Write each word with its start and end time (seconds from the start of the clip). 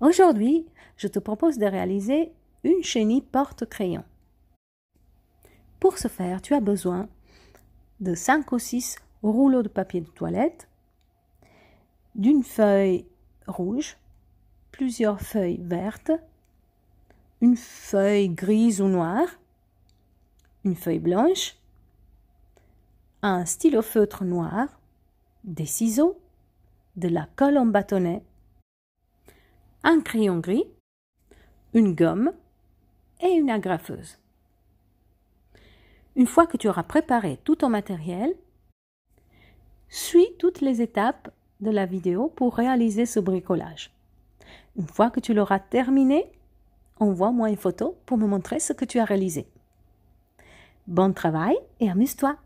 Aujourd'hui, 0.00 0.66
je 0.96 1.08
te 1.08 1.18
propose 1.18 1.58
de 1.58 1.66
réaliser 1.66 2.32
une 2.64 2.82
chenille 2.82 3.20
porte-crayon. 3.20 4.02
Pour 5.78 5.98
ce 5.98 6.08
faire, 6.08 6.40
tu 6.40 6.54
as 6.54 6.60
besoin 6.60 7.08
de 8.00 8.14
5 8.14 8.50
ou 8.52 8.58
6 8.58 8.96
rouleaux 9.22 9.62
de 9.62 9.68
papier 9.68 10.00
de 10.00 10.08
toilette, 10.08 10.68
d'une 12.14 12.42
feuille 12.42 13.04
rouge, 13.46 13.98
plusieurs 14.72 15.20
feuilles 15.20 15.60
vertes, 15.62 16.12
une 17.42 17.56
feuille 17.56 18.30
grise 18.30 18.80
ou 18.80 18.88
noire, 18.88 19.28
une 20.64 20.76
feuille 20.76 20.98
blanche, 20.98 21.56
un 23.20 23.44
stylo 23.44 23.82
feutre 23.82 24.24
noir, 24.24 24.80
des 25.44 25.66
ciseaux, 25.66 26.18
de 26.96 27.08
la 27.08 27.28
colle 27.36 27.58
en 27.58 27.66
bâtonnet, 27.66 28.22
un 29.82 30.00
crayon 30.00 30.38
gris, 30.38 30.64
une 31.74 31.94
gomme 31.94 32.32
et 33.20 33.28
une 33.28 33.50
agrafeuse. 33.50 34.18
Une 36.16 36.26
fois 36.26 36.46
que 36.46 36.56
tu 36.56 36.68
auras 36.68 36.82
préparé 36.82 37.38
tout 37.44 37.56
ton 37.56 37.68
matériel, 37.68 38.34
suis 39.88 40.26
toutes 40.38 40.60
les 40.60 40.82
étapes 40.82 41.32
de 41.60 41.70
la 41.70 41.86
vidéo 41.86 42.28
pour 42.28 42.56
réaliser 42.56 43.06
ce 43.06 43.20
bricolage. 43.20 43.92
Une 44.76 44.86
fois 44.86 45.10
que 45.10 45.20
tu 45.20 45.34
l'auras 45.34 45.58
terminé, 45.58 46.30
envoie-moi 46.98 47.50
une 47.50 47.56
photo 47.56 47.96
pour 48.06 48.18
me 48.18 48.26
montrer 48.26 48.60
ce 48.60 48.72
que 48.72 48.84
tu 48.84 48.98
as 48.98 49.04
réalisé. 49.04 49.46
Bon 50.86 51.12
travail 51.12 51.56
et 51.80 51.90
amuse-toi 51.90 52.36